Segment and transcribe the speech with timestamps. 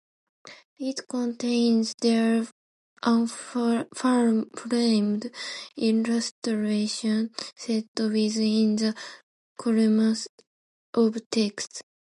[0.79, 2.47] It contains three
[3.03, 3.85] unframed
[5.77, 8.95] illustrations set within the
[9.59, 10.27] columns
[10.95, 11.83] of text.